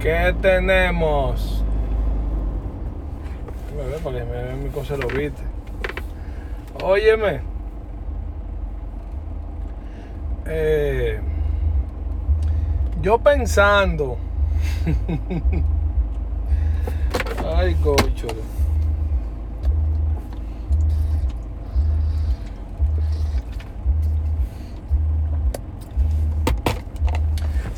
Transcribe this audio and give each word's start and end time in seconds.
¿Qué 0.00 0.34
tenemos? 0.40 1.64
Me 3.76 3.84
ve 3.84 3.98
para 3.98 4.18
que 4.18 4.24
me 4.24 4.30
vean 4.30 4.62
mi 4.62 4.70
cosa 4.70 4.96
lo 4.96 5.08
viste. 5.08 5.42
Óyeme. 6.84 7.40
Eh, 10.46 11.18
yo 13.02 13.18
pensando. 13.18 14.18
Ay, 17.64 17.74
cocho. 17.76 18.26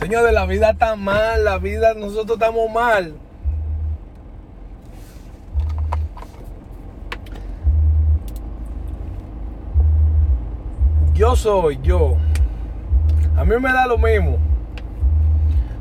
Señores, 0.00 0.32
la 0.32 0.44
vida 0.46 0.70
está 0.70 0.96
mal, 0.96 1.44
la 1.44 1.58
vida, 1.58 1.94
nosotros 1.94 2.32
estamos 2.32 2.68
mal. 2.68 3.14
Yo 11.14 11.36
soy 11.36 11.78
yo. 11.80 12.16
A 13.36 13.44
mí 13.44 13.54
me 13.60 13.72
da 13.72 13.86
lo 13.86 13.98
mismo 13.98 14.38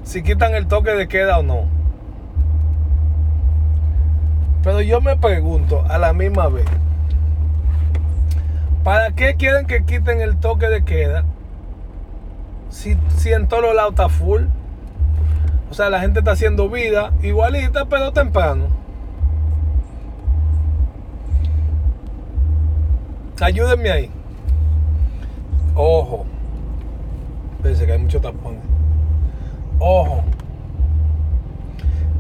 si 0.04 0.22
quitan 0.22 0.54
el 0.54 0.68
toque 0.68 0.92
de 0.92 1.08
queda 1.08 1.40
o 1.40 1.44
no. 1.44 1.75
Pero 4.66 4.82
yo 4.82 5.00
me 5.00 5.16
pregunto 5.16 5.86
a 5.88 6.00
la 6.00 6.12
misma 6.12 6.48
vez, 6.48 6.66
¿para 8.84 9.12
qué 9.12 9.36
quieren 9.36 9.68
que 9.68 9.86
quiten 9.86 10.22
el 10.22 10.38
toque 10.38 10.68
de 10.68 10.84
queda 10.84 11.24
si, 12.72 12.98
si 13.16 13.32
en 13.32 13.48
todos 13.48 13.62
los 13.62 13.76
lados 13.76 13.92
está 13.92 14.10
full? 14.10 14.46
O 15.70 15.74
sea, 15.76 15.92
la 15.92 16.00
gente 16.00 16.20
está 16.20 16.32
haciendo 16.32 16.68
vida 16.68 17.12
igualita, 17.22 17.86
pero 17.86 18.12
temprano. 18.12 18.66
Ayúdenme 23.40 23.92
ahí. 23.92 24.12
Ojo. 25.76 26.26
Pensé 27.62 27.86
que 27.86 27.92
hay 27.92 28.00
mucho 28.00 28.20
tapón. 28.20 28.56
Ojo. 29.78 30.24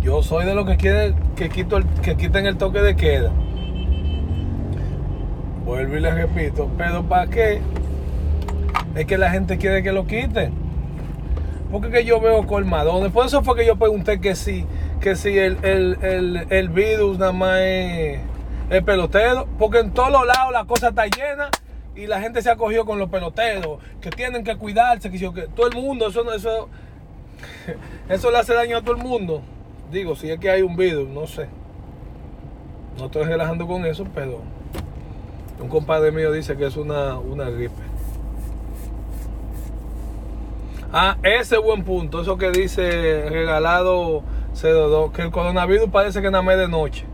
Yo 0.06 0.22
soy 0.22 0.46
de 0.46 0.54
los 0.54 0.68
que 0.68 0.78
quieren 0.78 1.16
que, 1.36 1.50
quito 1.50 1.78
el, 1.78 1.86
que 2.04 2.16
quiten 2.16 2.46
el 2.46 2.58
toque 2.58 2.80
de 2.80 2.96
queda. 2.96 3.32
Vuelvo 5.66 5.98
y 5.98 6.00
les 6.00 6.14
repito. 6.14 6.70
Pero 6.78 7.02
¿para 7.06 7.26
qué? 7.26 7.60
Es 8.94 9.08
que 9.08 9.18
la 9.18 9.32
gente 9.32 9.58
quiere 9.58 9.82
que 9.82 9.92
lo 9.92 10.06
quiten. 10.06 10.54
Porque 11.72 11.90
que 11.90 12.06
yo 12.06 12.22
veo 12.22 12.46
colmadones. 12.46 13.12
Por 13.12 13.26
eso 13.26 13.42
fue 13.42 13.56
que 13.56 13.66
yo 13.66 13.78
pregunté 13.78 14.22
que 14.22 14.36
si, 14.36 14.68
que 15.02 15.16
si 15.16 15.40
el, 15.40 15.58
el, 15.64 15.98
el, 16.04 16.48
el 16.52 16.70
virus 16.70 17.18
nada 17.18 17.32
más 17.32 17.62
es, 17.62 18.20
es 18.70 18.84
pelotero. 18.84 19.48
Porque 19.58 19.80
en 19.80 19.90
todos 19.90 20.12
los 20.12 20.28
lados 20.28 20.54
la 20.54 20.66
cosa 20.66 20.90
está 20.90 21.08
llena 21.08 21.50
y 21.96 22.06
la 22.06 22.22
gente 22.22 22.44
se 22.44 22.52
ha 22.52 22.58
cogido 22.58 22.86
con 22.86 23.00
los 23.00 23.10
peloteros, 23.10 23.80
que 24.02 24.12
tienen 24.12 24.44
que 24.44 24.56
cuidarse, 24.56 25.10
que, 25.10 25.18
que 25.18 25.48
todo 25.48 25.68
el 25.68 25.74
mundo, 25.74 26.10
eso, 26.10 26.32
eso, 26.32 26.70
eso 28.10 28.30
le 28.30 28.38
hace 28.38 28.54
daño 28.54 28.78
a 28.78 28.82
todo 28.84 28.96
el 28.96 29.02
mundo. 29.02 29.42
Digo, 29.92 30.16
si 30.16 30.30
es 30.30 30.40
que 30.40 30.50
hay 30.50 30.62
un 30.62 30.76
virus, 30.76 31.08
no 31.10 31.28
sé. 31.28 31.48
No 32.98 33.06
estoy 33.06 33.26
relajando 33.26 33.68
con 33.68 33.86
eso, 33.86 34.06
pero 34.14 34.42
un 35.60 35.68
compadre 35.68 36.12
mío 36.12 36.32
dice 36.32 36.56
que 36.56 36.66
es 36.66 36.78
una, 36.78 37.18
una 37.18 37.50
gripe. 37.50 37.74
Ah, 40.92 41.18
ese 41.24 41.58
buen 41.58 41.84
punto, 41.84 42.22
eso 42.22 42.38
que 42.38 42.52
dice 42.52 43.28
regalado 43.30 44.24
C2, 44.54 45.12
que 45.12 45.24
el 45.24 45.32
coronavirus 45.32 45.90
parece 45.90 46.22
que 46.22 46.32
nada 46.32 46.42
más 46.42 46.58
de 46.58 46.68
noche. 46.68 47.06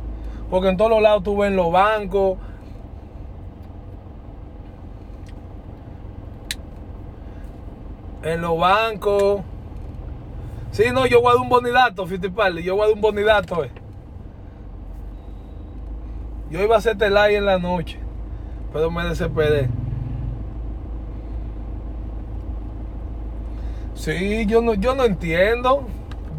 Porque 0.50 0.70
en 0.70 0.78
todos 0.78 0.92
los 0.92 1.02
lados 1.02 1.24
tú 1.24 1.38
ves 1.38 1.50
en 1.50 1.56
los 1.56 1.72
bancos, 1.72 2.38
en 8.24 8.42
los 8.42 8.58
bancos. 8.59 9.42
Sí, 10.72 10.86
no, 10.94 11.06
yo 11.06 11.22
voy 11.22 11.32
a 11.32 11.34
dar 11.34 11.42
un 11.44 11.50
bonidato, 11.50 12.08
Fittipaldi. 12.08 12.64
Yo 12.64 12.76
voy 12.76 12.86
a 12.86 12.88
dar 12.88 12.96
un 12.96 13.02
bonidato, 13.02 13.64
eh. 13.64 13.72
Yo 16.50 16.62
iba 16.62 16.76
a 16.76 16.78
hacerte 16.80 17.09
live 17.09 17.36
en 17.36 17.46
la 17.46 17.59
noche, 17.59 18.00
pero 18.72 18.90
me 18.90 19.04
desesperé. 19.04 19.70
Sí, 23.96 24.46
yo 24.48 24.62
no, 24.62 24.74
yo 24.74 24.96
no 24.96 25.04
entiendo. 25.04 25.88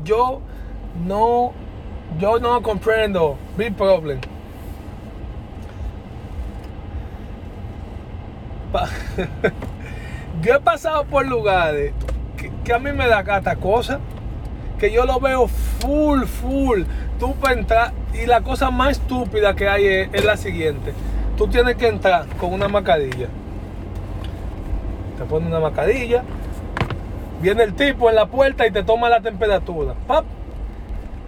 Yo 0.05 0.41
no, 1.07 1.53
yo 2.19 2.39
no 2.39 2.63
comprendo. 2.63 3.37
Big 3.57 3.75
problem. 3.75 4.21
Yo 10.41 10.55
he 10.55 10.61
pasado 10.61 11.05
por 11.05 11.27
lugares 11.27 11.93
que, 12.39 12.51
que 12.65 12.73
a 12.73 12.79
mí 12.79 12.91
me 12.93 13.07
da 13.07 13.19
hasta 13.19 13.57
cosa 13.57 14.01
que 14.83 14.91
yo 14.91 15.07
lo 15.07 15.21
veo 15.21 15.47
full, 15.47 16.25
full. 16.25 16.83
Tú 17.21 17.37
para 17.37 17.55
entrar, 17.55 17.93
y 18.21 18.27
la 18.27 18.41
cosa 18.41 18.73
más 18.73 18.99
estúpida 18.99 19.55
que 19.55 19.69
hay 19.69 19.87
es, 19.87 20.25
la 20.25 20.37
siguiente: 20.37 20.93
tú 21.39 21.47
tienes 21.47 21.77
que 21.77 21.87
entrar 21.87 22.27
con 22.37 22.53
una 22.53 22.67
mascarilla. 22.67 23.29
Te 25.17 25.25
pone 25.25 25.47
una 25.47 25.61
mascarilla, 25.61 26.25
viene 27.41 27.63
el 27.63 27.75
tipo 27.75 28.11
en 28.11 28.17
la 28.17 28.27
puerta 28.27 28.67
y 28.67 28.73
te 28.73 28.83
toma 28.83 29.09
la 29.09 29.21
temperatura. 29.21 29.95
¡Pap! 30.09 30.25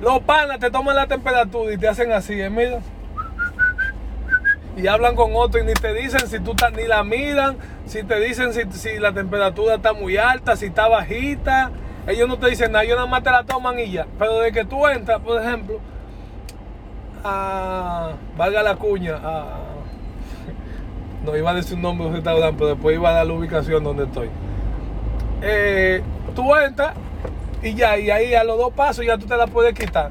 Los 0.00 0.18
panas 0.22 0.58
te 0.58 0.72
toman 0.72 0.96
la 0.96 1.06
temperatura 1.06 1.72
y 1.72 1.78
te 1.78 1.86
hacen 1.86 2.10
así, 2.10 2.40
¿eh? 2.40 2.50
mira. 2.50 2.80
Y 4.76 4.88
hablan 4.88 5.14
con 5.14 5.30
otro 5.36 5.60
y 5.60 5.64
ni 5.64 5.74
te 5.74 5.94
dicen 5.94 6.26
si 6.26 6.40
tú 6.40 6.56
ni 6.76 6.88
la 6.88 7.04
miran, 7.04 7.56
si 7.86 8.02
te 8.02 8.18
dicen 8.18 8.52
si, 8.52 8.62
si 8.72 8.98
la 8.98 9.12
temperatura 9.12 9.76
está 9.76 9.92
muy 9.92 10.16
alta, 10.16 10.56
si 10.56 10.66
está 10.66 10.88
bajita. 10.88 11.70
Ellos 12.06 12.28
no 12.28 12.38
te 12.38 12.50
dicen 12.50 12.72
nada, 12.72 12.84
ellos 12.84 12.96
nada 12.96 13.08
más 13.08 13.22
te 13.22 13.30
la 13.30 13.44
toman 13.44 13.78
y 13.78 13.90
ya. 13.90 14.06
Pero 14.18 14.40
de 14.40 14.52
que 14.52 14.64
tú 14.64 14.86
entras, 14.86 15.20
por 15.20 15.40
ejemplo, 15.40 15.80
a. 17.22 18.12
valga 18.36 18.62
la 18.62 18.76
cuña, 18.76 19.18
a. 19.22 19.60
No 21.24 21.34
iba 21.34 21.52
a 21.52 21.54
decir 21.54 21.76
un 21.76 21.82
nombre 21.82 22.04
de 22.04 22.10
un 22.10 22.16
restaurante, 22.16 22.56
pero 22.58 22.70
después 22.74 22.94
iba 22.96 23.08
a 23.08 23.12
dar 23.12 23.26
la 23.26 23.32
ubicación 23.32 23.82
donde 23.82 24.04
estoy. 24.04 24.28
Eh, 25.40 26.02
tú 26.34 26.54
entras 26.54 26.94
y 27.62 27.74
ya, 27.74 27.96
y 27.98 28.10
ahí 28.10 28.34
a 28.34 28.44
los 28.44 28.58
dos 28.58 28.74
pasos 28.74 29.06
ya 29.06 29.16
tú 29.16 29.26
te 29.26 29.36
la 29.36 29.46
puedes 29.46 29.72
quitar. 29.72 30.10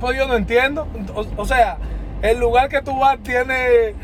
Pues 0.00 0.16
yo 0.16 0.28
no 0.28 0.36
entiendo. 0.36 0.86
O, 1.14 1.26
o 1.36 1.44
sea, 1.46 1.78
el 2.22 2.38
lugar 2.38 2.68
que 2.68 2.80
tú 2.80 2.96
vas 2.96 3.18
tiene. 3.18 3.94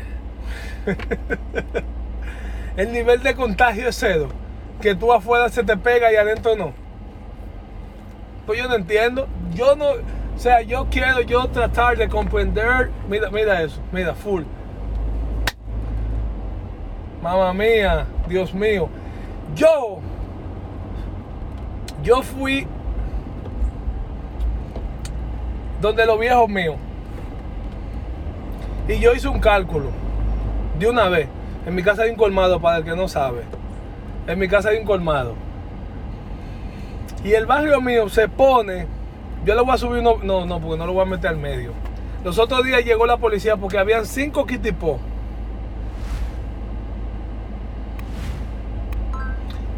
el 2.77 2.91
nivel 2.91 3.23
de 3.23 3.35
contagio 3.35 3.87
es 3.87 3.95
cero. 3.95 4.27
Que 4.81 4.95
tú 4.95 5.13
afuera 5.13 5.47
se 5.47 5.63
te 5.63 5.77
pega 5.77 6.11
y 6.11 6.17
adentro 6.17 6.57
no. 6.57 6.82
Pues 8.45 8.59
yo 8.59 8.67
no 8.67 8.75
entiendo. 8.75 9.27
Yo 9.53 9.75
no. 9.75 9.85
O 10.35 10.39
sea, 10.39 10.61
yo 10.61 10.87
quiero 10.89 11.21
yo 11.21 11.47
tratar 11.47 11.97
de 11.97 12.07
comprender. 12.09 12.91
Mira, 13.07 13.29
mira 13.29 13.61
eso. 13.61 13.79
Mira, 13.91 14.13
full. 14.13 14.43
Mamma 17.21 17.53
mía, 17.53 18.05
Dios 18.27 18.53
mío. 18.53 18.89
Yo. 19.55 19.99
Yo 22.03 22.21
fui 22.21 22.67
donde 25.79 26.05
los 26.05 26.19
viejos 26.19 26.49
míos. 26.49 26.75
Y 28.87 28.99
yo 28.99 29.13
hice 29.13 29.29
un 29.29 29.39
cálculo 29.39 29.89
de 30.79 30.89
una 30.89 31.07
vez. 31.07 31.29
En 31.65 31.75
mi 31.75 31.83
casa 31.83 32.03
hay 32.03 32.09
un 32.09 32.17
colmado, 32.17 32.59
para 32.59 32.77
el 32.77 32.83
que 32.83 32.95
no 32.95 33.07
sabe. 33.07 33.43
En 34.27 34.37
mi 34.37 34.49
casa 34.49 34.69
hay 34.69 34.77
un 34.77 34.85
colmado. 34.85 35.35
Y 37.23 37.33
el 37.33 37.45
barrio 37.45 37.79
mío 37.81 38.09
se 38.09 38.27
pone. 38.27 38.85
Yo 39.45 39.55
le 39.55 39.61
voy 39.61 39.73
a 39.73 39.77
subir. 39.77 40.03
No, 40.03 40.17
no, 40.23 40.45
no, 40.45 40.59
porque 40.59 40.77
no 40.77 40.85
lo 40.85 40.93
voy 40.93 41.03
a 41.03 41.05
meter 41.05 41.29
al 41.29 41.37
medio. 41.37 41.71
Los 42.23 42.37
otros 42.37 42.65
días 42.65 42.83
llegó 42.83 43.05
la 43.05 43.17
policía 43.17 43.57
porque 43.57 43.77
habían 43.77 44.05
cinco 44.05 44.45
kitipos. 44.45 44.99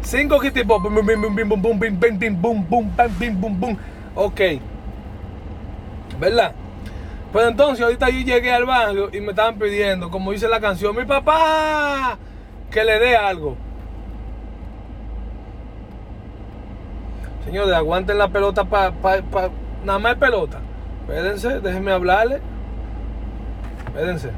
Cinco 0.02 0.38
kitipos. 0.38 0.82
Ok. 4.14 4.40
¿Verdad? 6.20 6.52
Pues 7.32 7.48
entonces, 7.48 7.84
ahorita 7.84 8.08
yo 8.10 8.20
llegué 8.20 8.52
al 8.52 8.64
barrio 8.64 9.10
y 9.12 9.20
me 9.20 9.30
estaban 9.30 9.58
pidiendo, 9.58 10.10
como 10.10 10.32
dice 10.32 10.48
la 10.48 10.60
canción, 10.60 10.96
mi 10.96 11.04
papá, 11.04 12.16
que 12.70 12.84
le 12.84 12.98
dé 12.98 13.16
algo. 13.16 13.56
Señores, 17.46 17.74
aguanten 17.74 18.18
la 18.18 18.28
pelota 18.28 18.64
para... 18.64 18.92
Pa, 18.92 19.22
pa, 19.22 19.48
nada 19.84 19.98
más 19.98 20.16
pelota. 20.16 20.58
Espérense, 21.00 21.60
déjenme 21.60 21.92
hablarle. 21.92 22.40
Espérense. 23.86 24.30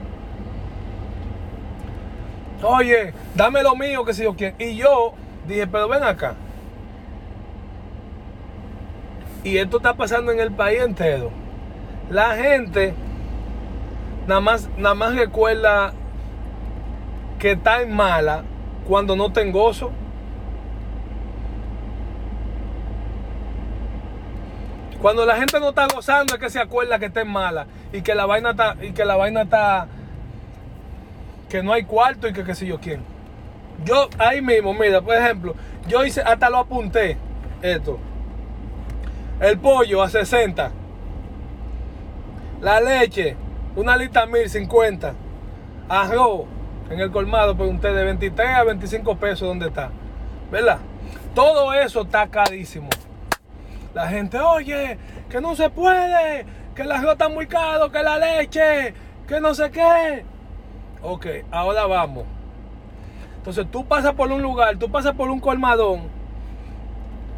Oye, 2.62 3.14
dame 3.34 3.62
lo 3.62 3.74
mío, 3.74 4.04
que 4.04 4.14
si 4.14 4.24
yo 4.24 4.34
quiero. 4.36 4.54
Y 4.58 4.76
yo 4.76 5.14
dije, 5.46 5.66
pero 5.66 5.88
ven 5.88 6.02
acá. 6.02 6.34
Y 9.42 9.56
esto 9.56 9.78
está 9.78 9.94
pasando 9.94 10.30
en 10.30 10.40
el 10.40 10.52
país 10.52 10.80
entero. 10.82 11.30
La 12.10 12.36
gente 12.36 12.94
nada 14.26 14.40
más, 14.40 14.68
nada 14.76 14.94
más 14.94 15.14
recuerda 15.14 15.94
que 17.38 17.52
está 17.52 17.80
en 17.80 17.94
mala 17.94 18.44
cuando 18.86 19.16
no 19.16 19.32
ten 19.32 19.50
gozo. 19.50 19.90
Cuando 25.08 25.24
la 25.24 25.36
gente 25.36 25.58
no 25.58 25.70
está 25.70 25.86
gozando 25.86 26.34
es 26.34 26.38
que 26.38 26.50
se 26.50 26.60
acuerda 26.60 26.98
que 26.98 27.06
está 27.06 27.24
mala 27.24 27.66
y 27.94 28.02
que 28.02 28.14
la 28.14 28.26
vaina 28.26 28.50
está 28.50 28.76
y 28.82 28.92
que 28.92 29.06
la 29.06 29.16
vaina 29.16 29.40
está 29.40 29.86
que 31.48 31.62
no 31.62 31.72
hay 31.72 31.84
cuarto 31.84 32.28
y 32.28 32.34
que 32.34 32.44
qué 32.44 32.54
sé 32.54 32.66
yo 32.66 32.78
quién. 32.78 33.00
Yo 33.86 34.10
ahí 34.18 34.42
mismo, 34.42 34.74
mira, 34.74 35.00
por 35.00 35.14
ejemplo, 35.14 35.54
yo 35.86 36.04
hice 36.04 36.20
hasta 36.20 36.50
lo 36.50 36.58
apunté 36.58 37.16
esto. 37.62 37.98
El 39.40 39.58
pollo 39.58 40.02
a 40.02 40.10
60. 40.10 40.72
La 42.60 42.78
leche, 42.78 43.34
una 43.76 43.96
lista 43.96 44.26
1050. 44.26 45.14
Arroz 45.88 46.44
en 46.90 47.00
el 47.00 47.10
colmado, 47.10 47.56
pregunté 47.56 47.94
de 47.94 48.04
23 48.04 48.46
a 48.50 48.64
25 48.64 49.16
pesos, 49.16 49.48
¿dónde 49.48 49.68
está? 49.68 49.88
¿Verdad? 50.52 50.80
Todo 51.34 51.72
eso 51.72 52.02
está 52.02 52.28
carísimo. 52.28 52.90
La 53.94 54.08
gente, 54.08 54.38
oye, 54.38 54.98
que 55.28 55.40
no 55.40 55.56
se 55.56 55.70
puede, 55.70 56.46
que 56.74 56.82
arroz 56.82 57.12
está 57.12 57.28
muy 57.28 57.46
caro, 57.46 57.90
que 57.90 58.02
la 58.02 58.18
leche, 58.18 58.94
que 59.26 59.40
no 59.40 59.54
sé 59.54 59.70
qué. 59.70 60.24
Ok, 61.02 61.26
ahora 61.50 61.86
vamos. 61.86 62.24
Entonces 63.36 63.66
tú 63.70 63.86
pasas 63.86 64.12
por 64.12 64.30
un 64.30 64.42
lugar, 64.42 64.76
tú 64.76 64.90
pasas 64.90 65.14
por 65.14 65.30
un 65.30 65.40
colmadón 65.40 66.18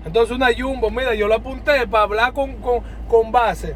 entonces 0.04 0.34
una 0.34 0.48
Jumbo, 0.56 0.90
mira, 0.90 1.14
yo 1.14 1.28
lo 1.28 1.34
apunté 1.34 1.86
para 1.86 2.04
hablar 2.04 2.32
con, 2.32 2.56
con, 3.08 3.32
base. 3.32 3.74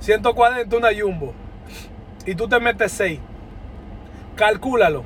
140 0.00 0.76
una 0.76 0.88
Jumbo. 0.98 1.32
Y 2.26 2.34
tú 2.34 2.48
te 2.48 2.60
metes 2.60 2.92
6. 2.92 3.18
Calcúlalo. 4.36 5.04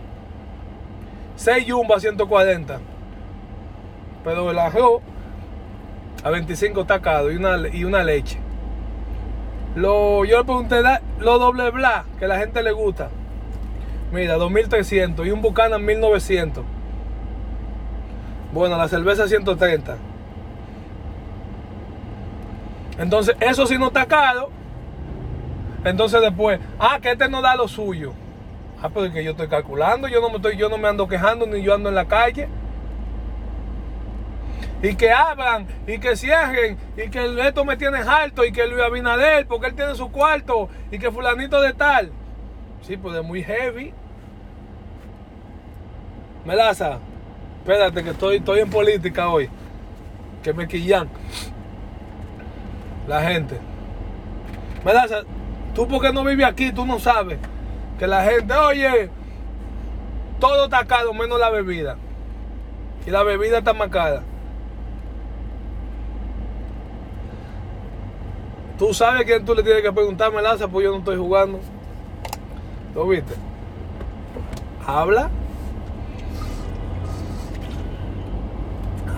6 1.37 1.65
Jumbo 1.71 1.95
a 1.95 2.01
140. 2.01 2.81
Pero 4.25 4.51
el 4.51 4.59
arroz 4.59 5.01
a 6.23 6.31
25 6.31 6.85
tacado 6.85 7.31
y 7.31 7.37
una, 7.37 7.69
y 7.69 7.85
una 7.85 8.05
leche. 8.05 8.39
Lo, 9.75 10.25
yo 10.25 10.39
le 10.39 10.45
pregunté 10.45 10.83
lo 11.19 11.39
doble 11.39 11.71
bla 11.71 12.05
que 12.19 12.27
la 12.27 12.39
gente 12.39 12.63
le 12.63 12.73
gusta. 12.73 13.09
Mira, 14.13 14.35
2300 14.35 15.27
y 15.27 15.31
un 15.31 15.41
Buchanan 15.41 15.85
1900. 15.85 16.65
Bueno, 18.53 18.77
la 18.77 18.87
cerveza 18.89 19.27
130. 19.27 19.97
Entonces, 22.99 23.35
eso 23.41 23.67
sí 23.67 23.79
no 23.79 23.87
está 23.87 24.05
caro. 24.05 24.51
Entonces 25.85 26.21
después, 26.21 26.61
ah, 26.79 26.99
que 27.01 27.13
este 27.13 27.29
no 27.29 27.41
da 27.41 27.57
lo 27.57 27.67
suyo. 27.67 28.13
Ah, 28.83 28.91
pero 28.93 29.07
es 29.07 29.13
que 29.13 29.25
yo 29.25 29.31
estoy 29.33 29.49
calculando, 29.49 30.09
yo 30.09 30.21
no 30.21 30.29
me 30.29 30.37
estoy, 30.37 30.57
yo 30.57 30.69
no 30.69 30.77
me 30.77 30.89
ando 30.89 31.09
quejando, 31.09 31.47
ni 31.47 31.63
yo 31.63 31.75
ando 31.75 31.89
en 31.89 31.95
la 31.95 32.05
calle. 32.05 32.49
Y 34.83 34.97
que 34.97 35.13
abran, 35.13 35.67
y 35.87 35.99
que 35.99 36.17
cierren, 36.17 36.77
y 36.97 37.09
que 37.09 37.47
esto 37.47 37.65
me 37.65 37.77
tiene 37.77 37.99
alto, 37.99 38.45
y 38.45 38.51
que 38.51 38.67
Luis 38.67 38.83
Abinader, 38.83 39.47
porque 39.47 39.69
él 39.69 39.75
tiene 39.75 39.95
su 39.95 40.11
cuarto, 40.11 40.69
y 40.91 40.99
que 40.99 41.11
fulanito 41.11 41.61
de 41.61 41.73
tal. 41.73 42.11
Sí, 42.83 42.97
pues 42.97 43.17
es 43.17 43.25
muy 43.25 43.45
heavy. 43.45 43.95
Melaza. 46.45 46.99
Espérate 47.61 48.03
que 48.03 48.11
estoy, 48.11 48.37
estoy 48.39 48.61
en 48.61 48.71
política 48.71 49.29
hoy. 49.29 49.49
Que 50.43 50.53
me 50.53 50.67
quillan. 50.67 51.09
La 53.07 53.23
gente. 53.23 53.59
¿Verdad? 54.85 55.25
Tú 55.75 55.87
porque 55.87 56.13
no 56.13 56.25
vives 56.25 56.47
aquí, 56.47 56.73
tú 56.73 56.85
no 56.85 56.99
sabes. 56.99 57.39
Que 58.01 58.09
la 58.09 58.25
gente, 58.25 58.53
oye, 58.53 59.11
todo 60.41 60.65
está 60.65 60.85
caro 60.85 61.15
menos 61.15 61.39
la 61.39 61.51
bebida. 61.51 61.97
Y 63.07 63.11
la 63.11 63.23
bebida 63.23 63.59
está 63.59 63.73
más 63.73 63.91
Tú 68.83 68.93
sabes 68.93 69.25
quién 69.27 69.45
tú 69.45 69.55
le 69.55 69.63
tienes 69.63 69.81
que 69.81 69.93
preguntar, 69.93 70.33
Melaza, 70.33 70.67
pues 70.67 70.83
yo 70.83 70.91
no 70.91 70.99
estoy 70.99 71.17
jugando. 71.17 71.61
¿Lo 72.97 73.07
viste? 73.07 73.33
Habla. 74.85 75.31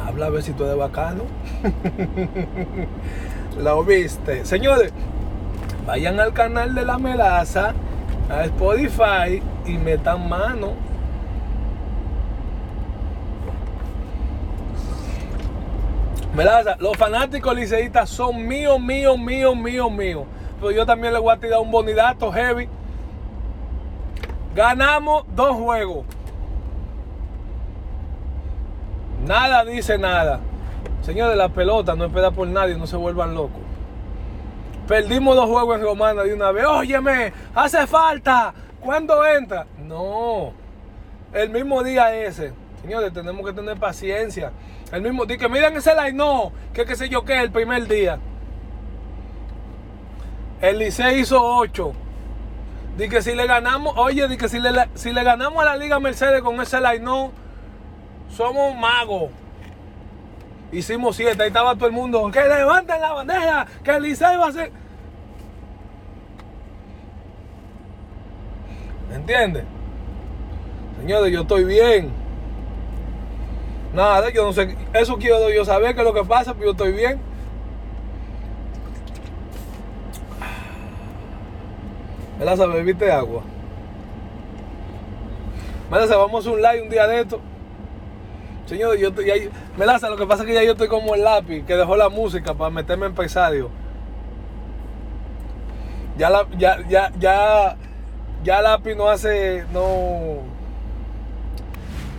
habla 0.07 0.27
a 0.27 0.29
ver 0.29 0.43
si 0.43 0.53
tú 0.53 0.65
eres 0.65 0.77
bacano. 0.77 1.23
Lo 3.59 3.83
viste. 3.85 4.45
Señores, 4.45 4.93
vayan 5.87 6.21
al 6.21 6.35
canal 6.35 6.75
de 6.75 6.85
la 6.85 6.99
melaza, 6.99 7.73
a 8.29 8.45
Spotify 8.45 9.43
y 9.65 9.79
metan 9.79 10.29
mano. 10.29 10.75
Melaza, 16.35 16.77
los 16.81 16.97
fanáticos 16.97 17.55
liceístas 17.55 18.11
son 18.11 18.47
míos, 18.47 18.81
míos, 18.81 19.17
míos, 19.17 19.57
míos, 19.57 19.91
míos. 19.93 20.25
Pero 20.59 20.73
yo 20.73 20.85
también 20.85 21.13
le 21.13 21.21
voy 21.21 21.33
a 21.33 21.39
tirar 21.39 21.61
un 21.61 21.71
bonidato 21.71 22.33
heavy. 22.33 22.69
Ganamos 24.55 25.25
dos 25.35 25.57
juegos. 25.57 26.05
Nada 29.25 29.65
dice 29.65 29.97
nada. 29.97 30.41
Señores, 31.03 31.37
la 31.37 31.51
pelota 31.51 31.95
no 31.95 32.05
espera 32.05 32.31
por 32.33 32.49
nadie, 32.49 32.77
no 32.77 32.87
se 32.87 32.97
vuelvan 32.97 33.35
locos. 33.35 33.61
Perdimos 34.89 35.37
dos 35.37 35.49
juegos 35.49 35.77
en 35.77 35.85
Romana 35.85 36.23
de 36.25 36.35
una 36.35 36.51
vez. 36.51 36.67
Óyeme, 36.67 37.33
hace 37.55 37.87
falta. 37.87 38.53
¿Cuándo 38.81 39.25
entra? 39.25 39.67
No. 39.87 40.53
El 41.33 41.51
mismo 41.51 41.83
día 41.83 42.15
ese. 42.15 42.53
Señores, 42.85 43.15
tenemos 43.15 43.47
que 43.47 43.55
tener 43.55 43.79
paciencia. 43.79 44.53
El 44.93 45.01
mismo 45.01 45.25
día 45.25 45.39
que 45.39 45.49
miren 45.49 45.75
ese 45.75 45.95
like, 45.95 46.15
no, 46.15 46.53
que 46.75 46.85
qué 46.85 46.95
sé 46.97 47.09
yo 47.09 47.25
qué, 47.25 47.41
el 47.41 47.51
primer 47.51 47.89
día. 47.89 48.19
El 50.61 50.79
Licey 50.79 51.21
hizo 51.21 51.43
8. 51.43 51.93
Dice 52.99 53.09
que 53.09 53.23
si 53.23 53.35
le 53.35 53.47
ganamos, 53.47 53.95
oye, 53.97 54.29
di 54.29 54.37
que 54.37 54.51
si 54.51 54.59
le, 54.59 54.71
si 54.93 55.15
le 55.15 55.25
ganamos 55.25 55.63
a 55.63 55.65
la 55.65 55.77
Liga 55.79 55.99
Mercedes 55.99 56.43
con 56.43 56.61
ese 56.61 56.79
like, 56.79 57.03
no 57.03 57.33
somos 58.29 58.77
magos. 58.77 59.31
Hicimos 60.71 61.17
siete, 61.17 61.43
ahí 61.43 61.49
estaba 61.49 61.75
todo 61.77 61.87
el 61.87 61.93
mundo. 61.93 62.31
Que 62.31 62.43
levanten 62.47 63.01
la 63.01 63.13
bandera, 63.15 63.67
que 63.83 63.93
el 63.93 64.03
Licey 64.03 64.37
va 64.37 64.49
a 64.49 64.53
ser. 64.53 64.71
¿Me 69.09 69.15
entiendes? 69.15 69.65
Señores, 71.01 71.33
yo 71.33 71.41
estoy 71.41 71.65
bien. 71.65 72.24
Nada, 73.95 74.29
yo 74.31 74.45
no 74.45 74.53
sé. 74.53 74.77
Eso 74.93 75.17
quiero 75.19 75.49
yo 75.51 75.65
saber 75.65 75.95
qué 75.95 76.01
es 76.01 76.07
lo 76.07 76.13
que 76.13 76.25
pasa, 76.25 76.53
pero 76.55 76.67
yo 76.67 76.71
estoy 76.73 76.93
bien. 76.93 77.21
Melaza, 82.41 82.67
bebiste 82.67 83.11
agua. 83.13 83.43
Melaza, 85.91 86.17
vamos 86.17 86.45
a 86.45 86.51
un 86.51 86.61
live 86.61 86.83
un 86.83 86.91
día 86.91 87.07
de 87.07 87.21
esto. 87.21 87.41
Señor, 88.67 88.97
yo 88.97 89.11
estoy 89.11 89.31
ahí. 89.31 89.51
Melaza, 89.77 90.11
lo 90.11 90.17
que 90.17 90.27
pasa 90.27 90.43
es 90.43 90.49
que 90.49 90.55
ya 90.55 90.65
yo 90.65 90.73
estoy 90.73 90.89
como 90.89 91.15
el 91.15 91.23
lápiz 91.23 91.65
que 91.65 91.77
dejó 91.77 91.97
la 91.97 92.09
música 92.09 92.55
para 92.55 92.71
meterme 92.71 93.07
en 93.07 93.15
pesadio. 93.15 93.71
Ya 96.19 96.31
la, 96.31 96.47
ya, 96.59 96.79
ya, 96.89 97.13
ya, 97.19 97.77
ya 98.43 98.63
lápiz 98.63 98.97
no 98.97 99.09
hace, 99.09 99.65
no. 99.73 100.54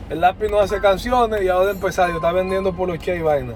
El 0.09 0.21
lápiz 0.21 0.49
no 0.49 0.59
hace 0.59 0.79
canciones 0.79 1.41
y 1.41 1.47
ahora 1.49 1.71
en 1.71 1.79
pesadio 1.79 2.15
está 2.15 2.31
vendiendo 2.31 2.73
por 2.73 2.87
los 2.87 3.07
y 3.07 3.21
vaina. 3.21 3.53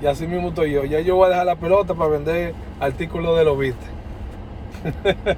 Y 0.00 0.06
así 0.06 0.26
mismo 0.26 0.48
estoy 0.48 0.72
yo. 0.72 0.84
Ya 0.84 1.00
yo 1.00 1.16
voy 1.16 1.26
a 1.26 1.30
dejar 1.30 1.46
la 1.46 1.56
pelota 1.56 1.94
para 1.94 2.10
vender 2.10 2.54
artículos 2.80 3.36
de 3.36 3.44
los 3.44 3.58
viste. 3.58 3.86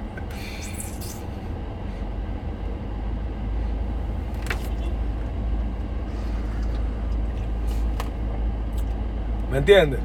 ¿Me 9.51 9.57
entiendes? 9.59 9.99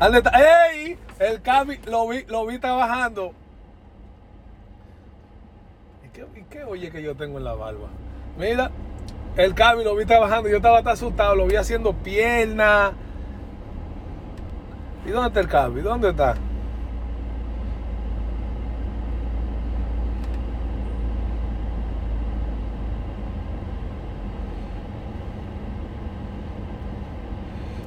¡Ey! 0.00 0.98
El 1.18 1.40
Cabi 1.40 1.78
lo 1.86 2.08
vi, 2.08 2.24
lo 2.26 2.46
vi 2.46 2.58
trabajando. 2.58 3.32
¿qué, 6.14 6.44
qué 6.48 6.64
oye 6.64 6.90
que 6.90 7.02
yo 7.02 7.14
tengo 7.14 7.38
en 7.38 7.44
la 7.44 7.54
barba? 7.54 7.88
Mira, 8.38 8.70
el 9.36 9.54
Cami 9.54 9.84
lo 9.84 9.96
vi 9.96 10.06
trabajando, 10.06 10.48
yo 10.48 10.56
estaba 10.56 10.82
tan 10.82 10.94
asustado, 10.94 11.34
lo 11.34 11.46
vi 11.46 11.56
haciendo 11.56 11.92
pierna. 11.92 12.92
¿Y 15.06 15.10
dónde 15.10 15.28
está 15.28 15.40
el 15.40 15.48
Cami? 15.48 15.80
¿Dónde 15.82 16.10
está? 16.10 16.36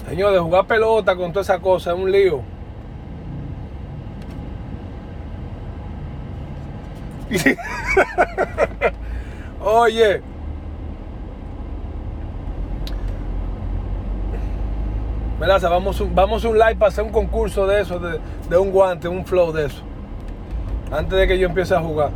Señores, 0.07 0.39
jugar 0.39 0.65
pelota 0.67 1.15
con 1.15 1.31
toda 1.31 1.41
esa 1.41 1.59
cosa 1.59 1.91
es 1.91 1.97
un 1.97 2.11
lío. 2.11 2.56
Oye. 9.61 10.21
Melaza, 15.39 15.69
vamos, 15.69 16.03
vamos 16.15 16.43
un 16.45 16.57
live 16.57 16.75
para 16.75 16.89
hacer 16.89 17.03
un 17.03 17.11
concurso 17.11 17.67
de 17.67 17.81
eso, 17.81 17.99
de, 17.99 18.19
de 18.49 18.57
un 18.57 18.71
guante, 18.71 19.07
un 19.07 19.25
flow 19.25 19.51
de 19.51 19.67
eso. 19.67 19.83
Antes 20.91 21.19
de 21.19 21.27
que 21.27 21.37
yo 21.37 21.47
empiece 21.47 21.75
a 21.75 21.79
jugar. 21.79 22.11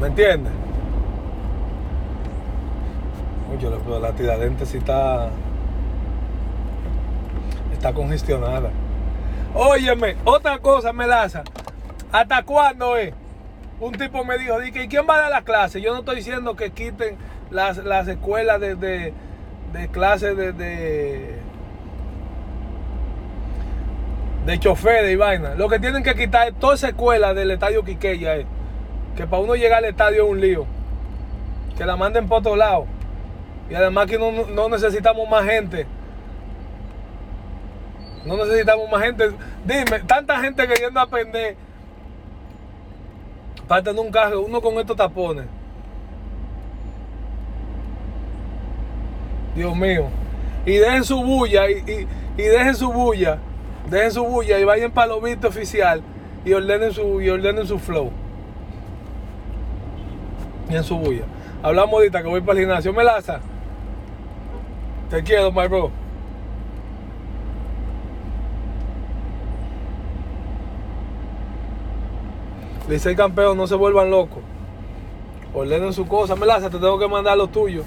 ¿Me 0.00 0.06
entiendes? 0.06 0.52
Mucho, 3.50 3.78
pero 3.84 4.00
la 4.00 4.12
tiradente 4.12 4.64
sí 4.64 4.78
está. 4.78 5.28
Está 7.80 7.94
congestionada. 7.94 8.68
Óyeme, 9.54 10.14
otra 10.26 10.58
cosa, 10.58 10.92
Melaza. 10.92 11.44
¿Hasta 12.12 12.42
cuándo 12.42 12.98
es? 12.98 13.14
Un 13.80 13.92
tipo 13.92 14.22
me 14.22 14.36
dijo, 14.36 14.62
¿y 14.62 14.70
quién 14.70 15.06
va 15.08 15.14
a 15.14 15.20
dar 15.22 15.30
la 15.30 15.42
clase? 15.44 15.80
Yo 15.80 15.94
no 15.94 16.00
estoy 16.00 16.16
diciendo 16.16 16.54
que 16.56 16.72
quiten 16.72 17.16
las, 17.50 17.78
las 17.78 18.06
escuelas 18.06 18.60
de, 18.60 18.74
de, 18.74 19.14
de 19.72 19.88
clases 19.88 20.36
de, 20.36 20.52
de, 20.52 21.38
de 24.44 24.58
chofer 24.58 25.10
y 25.10 25.16
vaina. 25.16 25.54
Lo 25.54 25.70
que 25.70 25.78
tienen 25.78 26.02
que 26.02 26.14
quitar 26.14 26.48
es 26.48 26.54
toda 26.56 26.74
esa 26.74 26.88
escuela 26.88 27.32
del 27.32 27.50
estadio 27.50 27.82
Quiqueya. 27.82 28.36
Es, 28.36 28.46
que 29.16 29.26
para 29.26 29.42
uno 29.42 29.54
llegar 29.54 29.78
al 29.78 29.86
estadio 29.86 30.26
es 30.26 30.30
un 30.30 30.38
lío. 30.42 30.66
Que 31.78 31.86
la 31.86 31.96
manden 31.96 32.28
por 32.28 32.40
otro 32.40 32.56
lado. 32.56 32.84
Y 33.70 33.74
además 33.74 34.04
que 34.04 34.18
no, 34.18 34.32
no 34.48 34.68
necesitamos 34.68 35.26
más 35.30 35.46
gente. 35.46 35.86
No 38.24 38.36
necesitamos 38.36 38.90
más 38.90 39.02
gente. 39.02 39.30
Dime, 39.64 40.00
tanta 40.06 40.40
gente 40.40 40.66
queriendo 40.66 41.00
aprender 41.00 41.56
para 43.66 43.92
un 43.92 44.10
carro, 44.10 44.42
uno 44.42 44.60
con 44.60 44.74
estos 44.78 44.96
tapones. 44.96 45.46
Dios 49.54 49.76
mío. 49.76 50.08
Y 50.66 50.76
dejen 50.76 51.04
su 51.04 51.22
bulla, 51.22 51.70
y, 51.70 51.74
y, 51.74 52.08
y 52.36 52.42
dejen 52.42 52.74
su 52.74 52.92
bulla, 52.92 53.38
dejen 53.88 54.12
su 54.12 54.24
bulla 54.24 54.58
y 54.58 54.64
vayan 54.64 54.90
para 54.90 55.16
visto 55.18 55.48
oficial 55.48 56.02
y 56.44 56.52
ordenen 56.52 56.92
su, 56.92 57.20
y 57.20 57.30
ordenen 57.30 57.66
su 57.66 57.78
flow. 57.78 58.10
Y 60.68 60.76
en 60.76 60.84
su 60.84 60.96
bulla. 60.96 61.24
Hablamos 61.62 61.94
ahorita 61.94 62.22
que 62.22 62.28
voy 62.28 62.40
para 62.40 62.58
el 62.58 62.66
gimnasio. 62.66 62.92
Melaza. 62.92 63.40
Te 65.10 65.22
quiero, 65.22 65.50
my 65.50 65.66
bro. 65.66 65.90
Dice 72.90 73.10
el 73.10 73.16
campeón, 73.16 73.56
no 73.56 73.68
se 73.68 73.76
vuelvan 73.76 74.10
locos. 74.10 74.40
Ordenen 75.54 75.92
su 75.92 76.08
cosa. 76.08 76.34
Melaza, 76.34 76.70
te 76.70 76.78
tengo 76.78 76.98
que 76.98 77.06
mandar 77.06 77.38
lo 77.38 77.46
tuyo. 77.46 77.84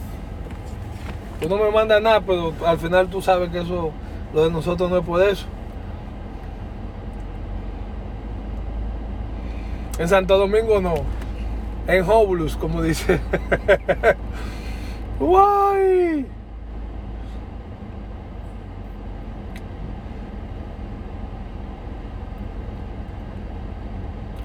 Tú 1.41 1.50
no 1.50 1.57
me 1.57 1.69
mandas 1.72 2.01
nada, 2.01 2.22
pero 2.22 2.53
al 2.65 2.77
final 2.77 3.10
tú 3.10 3.22
sabes 3.22 3.50
que 3.50 3.60
eso, 3.60 3.91
lo 4.33 4.45
de 4.45 4.50
nosotros 4.50 4.89
no 4.89 4.98
es 4.98 5.05
por 5.05 5.22
eso. 5.22 5.45
En 10.00 10.07
Santo 10.07 10.38
Domingo 10.38 10.79
no. 10.79 10.93
En 11.86 12.10
Hobulus, 12.10 12.55
como 12.55 12.81
dice. 12.81 13.19
Guay. 15.19 16.25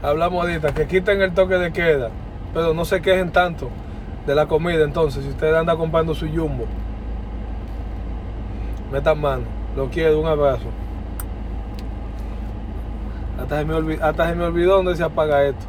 Hablamos 0.03 0.43
ahorita, 0.43 0.73
que 0.75 0.87
quiten 0.87 1.21
el 1.23 1.33
toque 1.33 1.57
de 1.57 1.73
queda, 1.73 2.11
pero 2.55 2.73
no 2.73 2.85
se 2.85 3.03
quejen 3.03 3.33
tanto 3.33 3.69
de 4.27 4.35
la 4.35 4.47
comida 4.47 4.85
entonces, 4.85 5.25
si 5.25 5.31
usted 5.31 5.53
anda 5.55 5.77
comprando 5.77 6.15
su 6.15 6.29
jumbo. 6.29 6.67
Metan 8.93 9.21
mano, 9.21 9.43
lo 9.77 9.89
quiero, 9.89 10.21
un 10.21 10.27
abrazo. 10.27 10.67
Hasta 13.41 13.59
se 13.59 13.65
me 13.65 13.75
olvidó, 13.75 14.05
hasta 14.05 14.29
se 14.29 14.35
me 14.35 14.45
olvidó 14.45 14.77
dónde 14.77 14.97
se 14.97 15.03
apaga 15.03 15.45
esto. 15.45 15.67